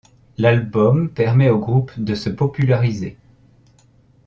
L'album 0.39 1.11
permet 1.11 1.49
au 1.51 1.59
groupe 1.59 1.91
de 1.99 2.15
se 2.15 2.31
populariser. 2.31 3.19